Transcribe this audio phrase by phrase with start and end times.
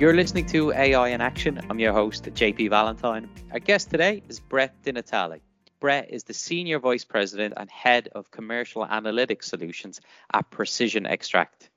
[0.00, 1.60] You're listening to AI in Action.
[1.68, 3.28] I'm your host, JP Valentine.
[3.52, 5.40] Our guest today is Brett DiNatale.
[5.78, 10.00] Brett is the Senior Vice President and Head of Commercial Analytics Solutions
[10.32, 11.68] at PRECISIONxtract.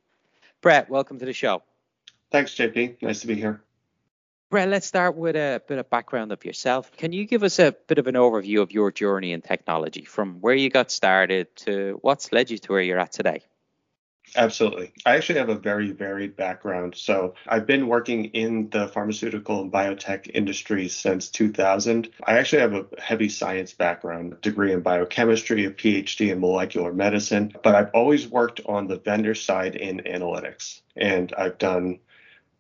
[0.62, 1.64] Brett, welcome to the show.
[2.32, 3.02] Thanks, JP.
[3.02, 3.62] Nice to be here.
[4.50, 6.94] Brett, let's start with a bit of background of yourself.
[6.94, 10.40] Can you give us a bit of an overview of your journey in technology from
[10.40, 13.42] where you got started to what's led you to where you're at today?
[14.36, 14.92] Absolutely.
[15.06, 16.96] I actually have a very varied background.
[16.96, 22.10] So I've been working in the pharmaceutical and biotech industry since 2000.
[22.26, 27.54] I actually have a heavy science background, degree in biochemistry, a PhD in molecular medicine,
[27.64, 30.82] but I've always worked on the vendor side in analytics.
[30.96, 32.00] And I've done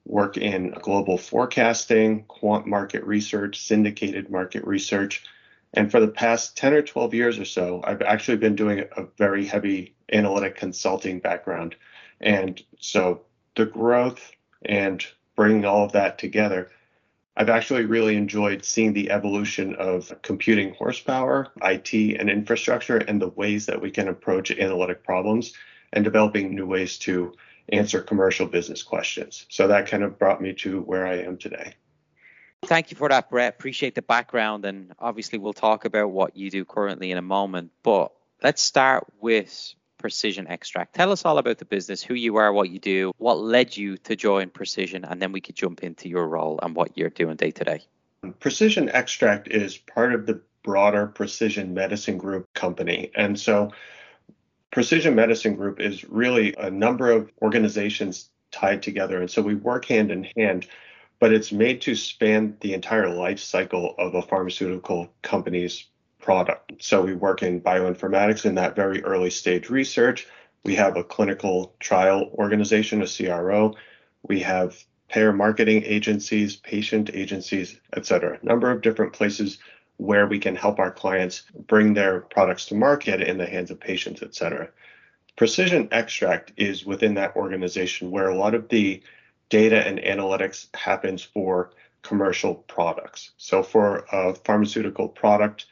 [0.05, 5.23] work in global forecasting, quant market research, syndicated market research.
[5.73, 9.05] And for the past 10 or 12 years or so, I've actually been doing a
[9.17, 11.75] very heavy analytic consulting background.
[12.22, 13.22] And so
[13.56, 14.31] the growth
[14.64, 15.05] and
[15.36, 16.70] bringing all of that together,
[17.36, 23.30] I've actually really enjoyed seeing the evolution of computing horsepower, IT, and infrastructure, and the
[23.30, 25.53] ways that we can approach analytic problems
[25.92, 27.33] and developing new ways to
[27.70, 29.45] answer commercial business questions.
[29.50, 31.73] So that kind of brought me to where I am today.
[32.66, 33.55] Thank you for that, Brett.
[33.55, 34.66] Appreciate the background.
[34.66, 37.72] And obviously, we'll talk about what you do currently in a moment.
[37.81, 40.87] But let's start with PRECISIONxtract.
[40.93, 43.97] Tell us all about the business, who you are, what you do, what led you
[43.97, 47.36] to join Precision, and then we could jump into your role and what you're doing
[47.36, 47.81] day to day.
[48.23, 53.11] PRECISIONxtract is part of the broader Precision Medicine Group company.
[53.15, 53.71] And so,
[54.71, 59.19] Precision Medicine Group is really a number of organizations tied together.
[59.19, 60.67] And so, we work hand in hand
[61.23, 65.86] but it's made to span the entire life cycle of a pharmaceutical company's
[66.23, 66.72] product.
[66.80, 70.26] So we work in bioinformatics in that very early stage research.
[70.64, 73.76] We have a clinical trial organization, a CRO.
[74.23, 78.39] We have payer marketing agencies, patient agencies, et cetera.
[78.42, 79.60] A number of different places
[79.98, 83.80] where we can help our clients bring their products to market in the hands of
[83.80, 84.70] patients, et cetera.
[85.38, 89.04] PRECISIONxtract is within that organization where a lot of the
[89.50, 93.32] data and analytics happens for commercial products.
[93.38, 95.66] So for a pharmaceutical product,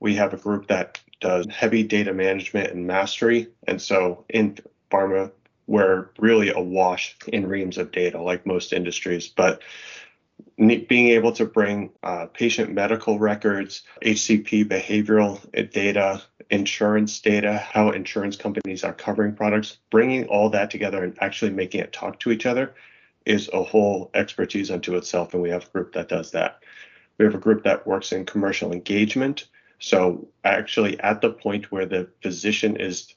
[0.00, 3.48] we have a group that does heavy data management and mastery.
[3.66, 4.58] And so in
[4.90, 5.30] pharma,
[5.66, 9.28] we're really awash in reams of data, like most industries.
[9.28, 9.62] But
[10.56, 15.40] being able to bring uh, patient medical records, HCP behavioral
[15.70, 21.52] data, insurance data, how insurance companies are covering products, bringing all that together and actually
[21.52, 22.74] making it talk to each other
[23.24, 26.62] is a whole expertise unto itself, and we have a group that does that.
[27.18, 29.46] We have a group that works in commercial engagement.
[29.80, 33.14] So, actually, at the point where the physician is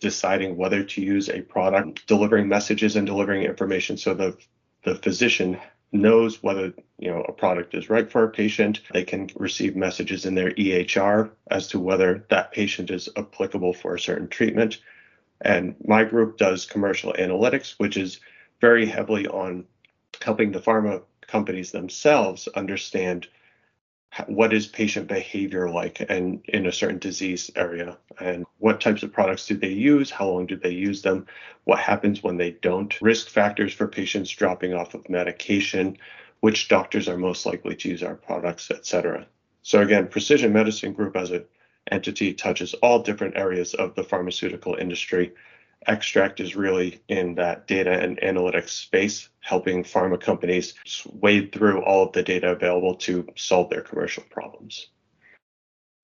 [0.00, 4.36] deciding whether to use a product, delivering messages and delivering information so the,
[4.82, 5.58] the physician
[5.92, 8.80] knows whether you know a product is right for a patient.
[8.92, 13.94] They can receive messages in their EHR as to whether that patient is applicable for
[13.94, 14.78] a certain treatment.
[15.42, 18.20] And my group does commercial analytics, which is
[18.60, 19.64] very heavily on
[20.22, 23.26] helping the pharma companies themselves understand
[24.26, 27.96] what is patient behavior like and in a certain disease area?
[28.18, 30.10] And what types of products do they use?
[30.10, 31.26] How long do they use them?
[31.64, 33.00] What happens when they don't?
[33.00, 35.96] Risk factors for patients dropping off of medication
[36.40, 39.26] which doctors are most likely to use our products etc
[39.62, 41.44] so again precision medicine group as an
[41.90, 45.32] entity touches all different areas of the pharmaceutical industry
[45.86, 50.74] Extract is really in that data and analytics space, helping pharma companies
[51.06, 54.88] wade through all of the data available to solve their commercial problems.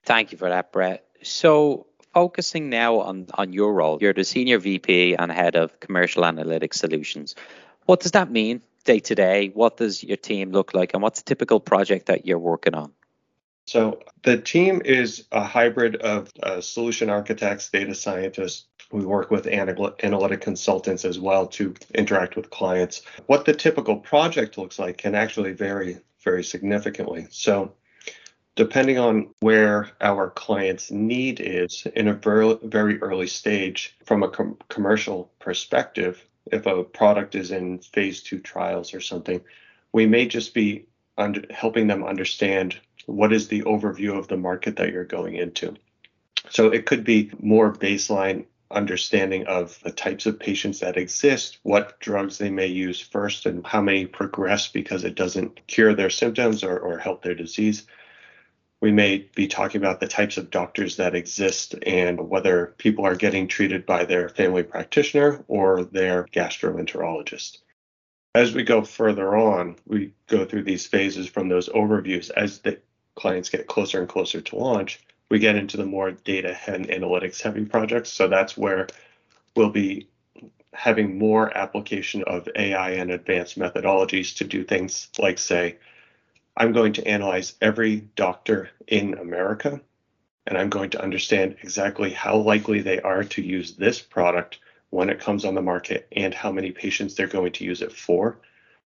[0.05, 1.05] Thank you for that, Brett.
[1.23, 6.23] So, focusing now on, on your role, you're the Senior VP and Head of Commercial
[6.23, 7.35] Analytics Solutions.
[7.85, 9.49] What does that mean day to day?
[9.49, 12.93] What does your team look like, and what's a typical project that you're working on?
[13.67, 19.47] So, the team is a hybrid of uh, solution architects, data scientists, we work with
[19.47, 23.03] analytic consultants as well to interact with clients.
[23.27, 27.27] What the typical project looks like can actually vary very significantly.
[27.31, 27.73] So,
[28.55, 34.29] depending on where our client's need is in a very, very early stage from a
[34.29, 39.41] com- commercial perspective, if a product is in phase two trials or something,
[39.93, 40.87] we may just be
[41.19, 45.75] under, helping them understand what is the overview of the market that you're going into.
[46.51, 51.99] So it could be more baseline understanding of the types of patients that exist, what
[52.01, 56.65] drugs they may use first, and how many progress because it doesn't cure their symptoms
[56.65, 57.87] or, or help their disease.
[58.81, 63.15] We may be talking about the types of doctors that exist and whether people are
[63.15, 67.59] getting treated by their family practitioner or their gastroenterologist.
[68.35, 72.79] As we go further on, we go through these phases from those overviews as the
[73.15, 77.41] clients get closer and closer to launch we get into the more data and analytics
[77.41, 78.13] heavy projects.
[78.13, 78.87] So that's where
[79.55, 80.09] we'll be
[80.73, 85.79] having more application of AI and advanced methodologies to do things like say,
[86.57, 89.81] I'm going to analyze every doctor in America
[90.47, 95.11] and I'm going to understand exactly how likely they are to use this product when
[95.11, 98.39] it comes on the market and how many patients they're going to use it for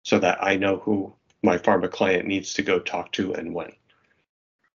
[0.02, 1.12] so that I know who
[1.42, 3.72] my pharma client needs to go talk to and when.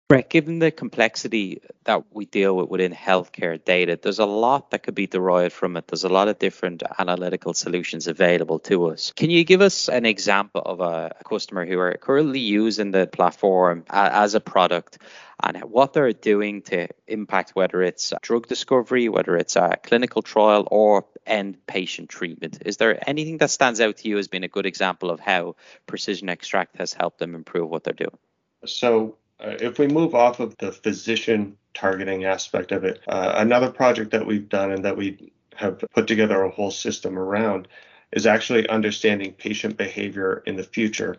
[0.09, 4.81] Brett, given the complexity that we deal with within healthcare data, there's a lot that
[4.81, 5.88] could be derived from it.
[5.88, 9.13] There's a lot of different analytical solutions available to us.
[9.15, 13.85] Can you give us an example of a customer who are currently using the platform
[13.88, 14.97] as a product
[15.44, 20.67] and what they're doing to impact whether it's drug discovery, whether it's a clinical trial,
[20.71, 22.63] or end patient treatment?
[22.65, 25.56] Is there anything that stands out to you as being a good example of how
[25.85, 28.17] PRECISIONxtract has helped them improve what they're doing?
[28.65, 34.12] So, if we move off of the physician targeting aspect of it, uh, another project
[34.12, 37.68] that we've done and that we have put together a whole system around
[38.12, 41.18] is actually understanding patient behavior in the future.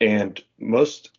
[0.00, 1.10] And most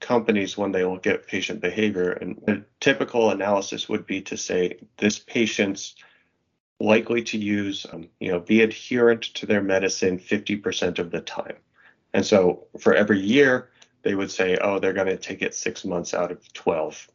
[0.00, 4.78] companies, when they look at patient behavior, and a typical analysis would be to say
[4.98, 5.94] this patient's
[6.80, 11.56] likely to use, um, you know, be adherent to their medicine 50% of the time.
[12.12, 13.70] And so for every year,
[14.04, 17.08] they would say, oh, they're going to take it six months out of 12.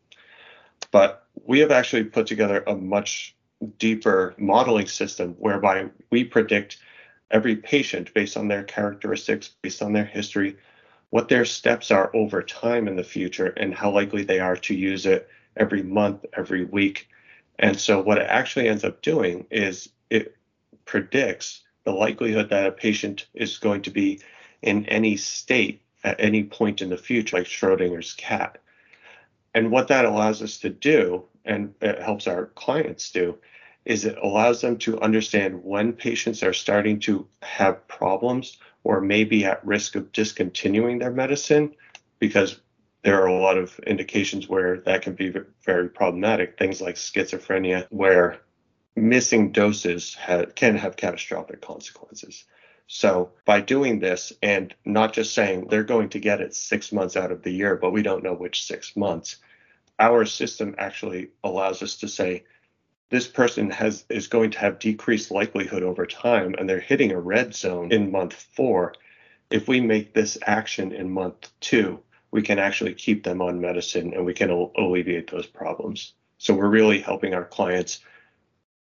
[0.91, 3.35] But we have actually put together a much
[3.77, 6.79] deeper modeling system whereby we predict
[7.31, 10.57] every patient based on their characteristics, based on their history,
[11.11, 14.75] what their steps are over time in the future, and how likely they are to
[14.75, 17.07] use it every month, every week.
[17.59, 20.35] And so, what it actually ends up doing is it
[20.85, 24.21] predicts the likelihood that a patient is going to be
[24.61, 28.59] in any state at any point in the future, like Schrodinger's cat.
[29.53, 33.37] And what that allows us to do, and it helps our clients do,
[33.85, 39.45] is it allows them to understand when patients are starting to have problems or maybe
[39.45, 41.75] at risk of discontinuing their medicine,
[42.19, 42.59] because
[43.03, 45.33] there are a lot of indications where that can be
[45.65, 46.57] very problematic.
[46.57, 48.39] Things like schizophrenia, where
[48.95, 52.45] missing doses have, can have catastrophic consequences.
[52.91, 57.15] So by doing this and not just saying they're going to get it six months
[57.15, 59.37] out of the year, but we don't know which six months,
[59.99, 62.45] our system actually allows us to say
[63.11, 67.19] this person has is going to have decreased likelihood over time and they're hitting a
[67.19, 68.95] red zone in month four.
[69.51, 71.99] If we make this action in month two,
[72.31, 76.13] we can actually keep them on medicine and we can alleviate those problems.
[76.39, 77.99] So we're really helping our clients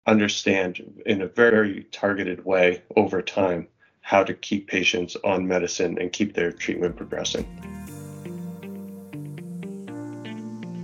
[0.08, 3.68] understand in a very targeted way over time
[4.10, 7.46] how to keep patients on medicine and keep their treatment progressing.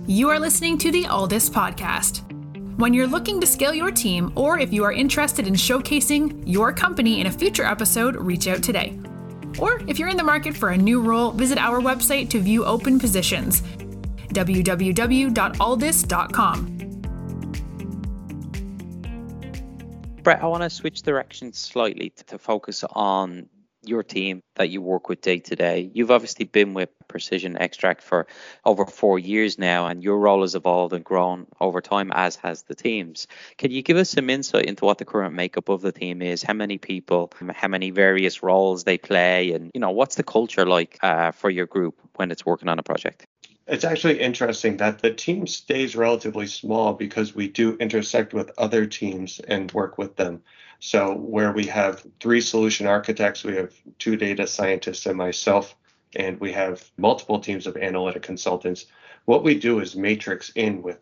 [0.06, 2.22] You are listening to the Alldus Podcast.
[2.78, 6.72] When you're looking to scale your team, or if you are interested in showcasing your
[6.72, 8.96] company in a future episode, reach out today.
[9.58, 12.64] Or if you're in the market for a new role, visit our website to view
[12.64, 13.62] open positions
[14.28, 16.75] www.alldus.com.
[20.26, 23.48] Brett, I want to switch directions slightly to, to focus on
[23.84, 25.88] your team that you work with day to day.
[25.94, 28.26] You've obviously been with PRECISIONxtract for
[28.64, 32.64] over four years now, and your role has evolved and grown over time, as has
[32.64, 33.28] the team's.
[33.56, 36.42] Can you give us some insight into what the current makeup of the team is?
[36.42, 40.66] How many people, how many various roles they play, and you know what's the culture
[40.66, 43.26] like uh, for your group when it's working on a project?
[43.68, 48.86] It's actually interesting that the team stays relatively small because we do intersect with other
[48.86, 50.42] teams and work with them.
[50.78, 55.74] So, where we have three solution architects, we have two data scientists and myself,
[56.14, 58.86] and we have multiple teams of analytic consultants.
[59.24, 61.00] What we do is matrix in with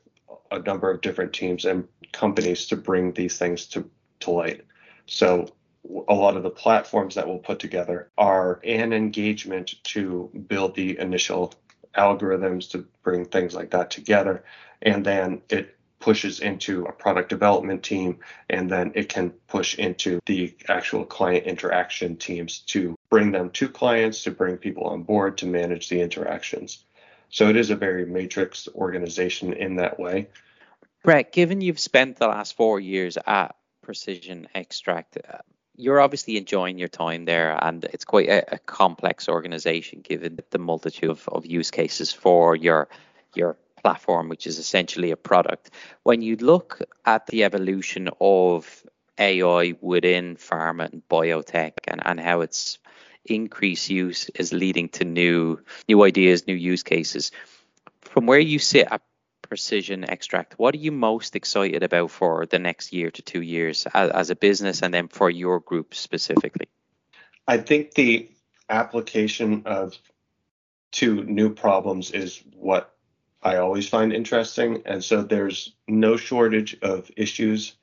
[0.51, 3.91] a number of different teams and companies to bring these things to,
[4.21, 4.63] to light.
[5.05, 5.49] So,
[6.09, 10.99] a lot of the platforms that we'll put together are an engagement to build the
[10.99, 11.53] initial
[11.97, 14.45] algorithms to bring things like that together.
[14.83, 18.19] And then it pushes into a product development team,
[18.51, 23.69] and then it can push into the actual client interaction teams to bring them to
[23.69, 26.85] clients, to bring people on board, to manage the interactions.
[27.31, 30.29] So it is a very matrix organization in that way.
[31.03, 35.43] Brett, given you've spent the last four years at PRECISIONxtract,
[35.77, 40.59] you're obviously enjoying your time there, and it's quite a, a complex organization given the
[40.59, 42.89] multitude of, of use cases for your
[43.35, 45.71] your platform, which is essentially a product.
[46.05, 48.85] When you look at the evolution of
[49.19, 52.79] AI within pharma and biotech and, and how its
[53.25, 57.31] increased use is leading to new new ideas, new use cases.
[58.03, 59.03] From where you sit at
[59.55, 64.11] PRECISIONxtract, what are you most excited about for the next year to two years as,
[64.11, 66.67] as a business and then for your group specifically?
[67.47, 68.29] I think the
[68.69, 69.97] application of
[70.93, 72.95] to new problems is what
[73.43, 74.83] I always find interesting.
[74.87, 77.77] And so there's no shortage of issues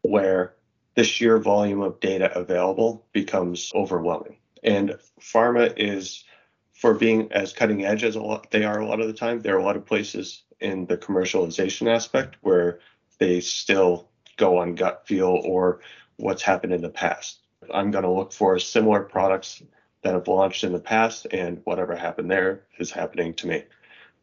[0.00, 0.54] where
[0.94, 4.36] the sheer volume of data available becomes overwhelming.
[4.62, 6.24] And pharma is,
[6.72, 9.56] for being as cutting edge as lot, they are a lot of the time, there
[9.56, 12.80] are a lot of places in the commercialization aspect where
[13.18, 15.80] they still go on gut feel or
[16.16, 17.40] what's happened in the past.
[17.72, 19.62] I'm going to look for similar products
[20.02, 23.64] that have launched in the past, and whatever happened there is happening to me.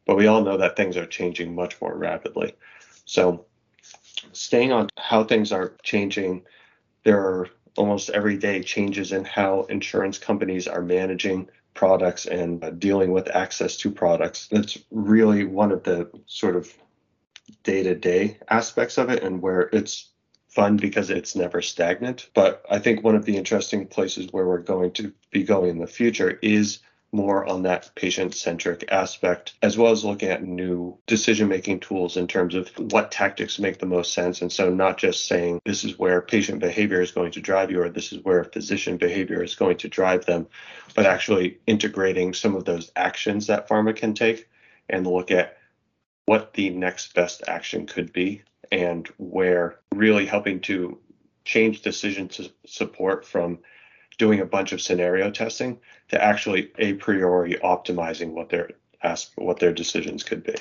[0.06, 2.56] But we all know that things are changing much more rapidly.
[3.06, 3.46] So,
[4.34, 6.44] staying on how things are changing,
[7.04, 12.72] there are almost every day changes in how insurance companies are managing products and uh,
[12.72, 14.50] dealing with access to products.
[14.52, 16.70] That's really one of the sort of
[17.64, 20.10] day to day aspects of it, and where it's
[20.50, 22.30] fun because it's never stagnant.
[22.34, 25.80] But I think one of the interesting places where we're going to be going in
[25.80, 26.80] the future is
[27.12, 32.18] more on that patient centric aspect, as well as looking at new decision making tools
[32.18, 34.42] in terms of what tactics make the most sense.
[34.42, 37.82] And so, not just saying this is where patient behavior is going to drive you
[37.82, 40.48] or this is where physician behavior is going to drive them,
[40.96, 44.48] but actually integrating some of those actions that pharma can take
[44.88, 45.58] and look at
[46.26, 51.00] what the next best action could be and where really helping to
[51.44, 52.30] change decision
[52.68, 53.58] support from
[54.20, 58.70] doing a bunch of scenario testing to actually a priori optimizing what their
[59.02, 60.56] ask what their decisions could be.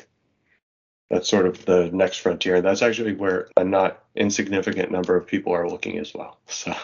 [1.11, 2.57] That's sort of the next frontier.
[2.57, 6.39] And that's actually where a not insignificant number of people are looking as well.
[6.47, 6.75] So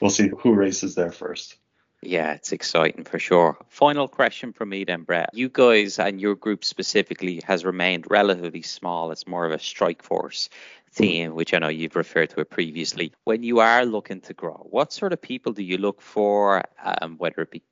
[0.00, 1.56] we'll see who races there first.
[2.04, 3.56] Yeah, it's exciting for sure.
[3.68, 5.30] Final question from me then, Brett.
[5.32, 9.12] You guys and your group specifically has remained relatively small.
[9.12, 10.48] It's more of a strike force
[10.92, 13.12] theme, which I know you've referred to it previously.
[13.24, 17.16] When you are looking to grow, what sort of people do you look for, um,
[17.18, 17.62] whether it be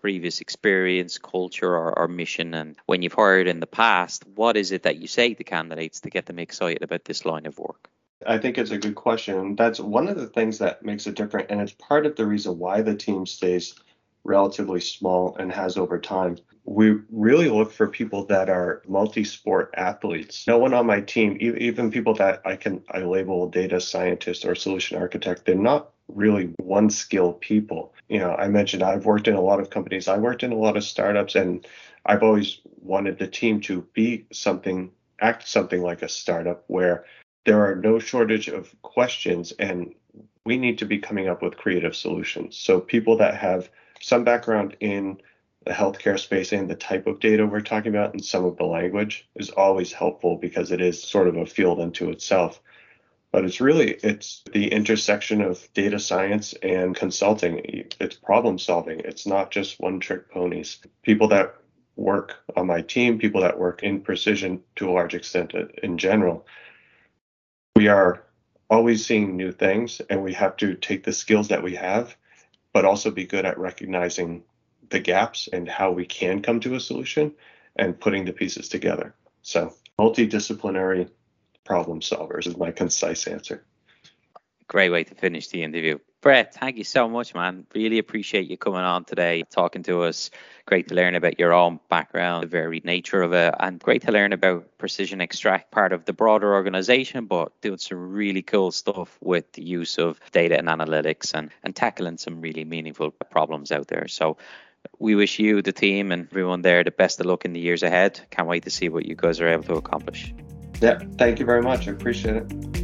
[0.00, 2.54] previous experience, culture, or, or, mission?
[2.54, 6.00] And when you've hired in the past, what is it that you say to candidates
[6.00, 7.88] to get them excited about this line of work?
[8.26, 9.56] I think it's a good question.
[9.56, 11.50] That's one of the things that makes it different.
[11.50, 13.74] And it's part of the reason why the team stays
[14.24, 20.46] relatively small and has over time we really look for people that are multi-sport athletes.
[20.46, 24.54] No one on my team, even people that I can I label data scientist or
[24.54, 27.94] solution architect, they're not really one skill people.
[28.08, 30.08] You know, I mentioned I've worked in a lot of companies.
[30.08, 31.66] I worked in a lot of startups and
[32.06, 34.90] I've always wanted the team to be something
[35.20, 37.04] act something like a startup where
[37.44, 39.94] there are no shortage of questions and
[40.44, 42.56] we need to be coming up with creative solutions.
[42.56, 43.70] So people that have
[44.04, 45.18] some background in
[45.64, 48.64] the healthcare space and the type of data we're talking about and some of the
[48.64, 52.60] language is always helpful because it is sort of a field unto itself.
[53.32, 57.62] But it's really it's the intersection of data science and consulting.
[57.98, 59.00] It's problem solving.
[59.00, 60.80] It's not just one trick ponies.
[61.02, 61.54] People that
[61.96, 66.44] work on my team people that work in precision to a large extent in general
[67.76, 68.24] we are
[68.68, 72.16] always seeing new things and we have to take the skills that we have
[72.74, 74.42] but also be good at recognizing
[74.90, 77.32] the gaps and how we can come to a solution
[77.76, 79.14] and putting the pieces together.
[79.40, 81.08] So, multidisciplinary
[81.64, 83.64] problem solvers is my concise answer.
[84.68, 85.98] Great way to finish the interview.
[86.24, 87.66] Brett, thank you so much, man.
[87.74, 90.30] Really appreciate you coming on today, talking to us.
[90.64, 94.10] Great to learn about your own background, the varied nature of it, and great to
[94.10, 99.52] learn about PRECISIONxtract, part of the broader organization, but doing some really cool stuff with
[99.52, 104.08] the use of data and analytics and, and tackling some really meaningful problems out there.
[104.08, 104.38] So,
[104.98, 107.82] we wish you, the team, and everyone there the best of luck in the years
[107.82, 108.18] ahead.
[108.30, 110.32] Can't wait to see what you guys are able to accomplish.
[110.80, 111.86] Yeah, thank you very much.
[111.86, 112.83] I appreciate it.